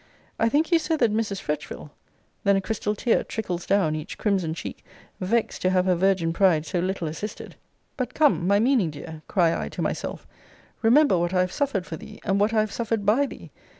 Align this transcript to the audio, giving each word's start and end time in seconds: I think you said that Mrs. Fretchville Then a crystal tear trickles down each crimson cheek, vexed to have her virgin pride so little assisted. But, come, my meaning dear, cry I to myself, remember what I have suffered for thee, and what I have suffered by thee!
I 0.39 0.49
think 0.49 0.71
you 0.71 0.79
said 0.79 0.97
that 0.97 1.13
Mrs. 1.13 1.39
Fretchville 1.41 1.91
Then 2.43 2.55
a 2.55 2.61
crystal 2.61 2.95
tear 2.95 3.23
trickles 3.23 3.67
down 3.67 3.95
each 3.95 4.17
crimson 4.17 4.55
cheek, 4.55 4.83
vexed 5.19 5.61
to 5.61 5.69
have 5.69 5.85
her 5.85 5.93
virgin 5.93 6.33
pride 6.33 6.65
so 6.65 6.79
little 6.79 7.07
assisted. 7.07 7.55
But, 7.97 8.15
come, 8.15 8.47
my 8.47 8.59
meaning 8.59 8.89
dear, 8.89 9.21
cry 9.27 9.63
I 9.65 9.69
to 9.69 9.81
myself, 9.83 10.25
remember 10.81 11.19
what 11.19 11.35
I 11.35 11.41
have 11.41 11.51
suffered 11.51 11.85
for 11.85 11.97
thee, 11.97 12.19
and 12.23 12.39
what 12.39 12.51
I 12.51 12.61
have 12.61 12.71
suffered 12.71 13.05
by 13.05 13.27
thee! 13.27 13.51